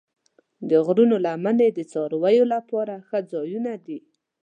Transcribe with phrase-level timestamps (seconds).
[0.69, 3.99] د غرونو لمنې د څارویو لپاره ښه ځایونه دي.